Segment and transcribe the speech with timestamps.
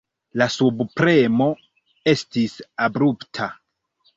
[0.41, 1.47] La subpremo
[2.15, 2.57] estis
[2.87, 3.51] abrupta.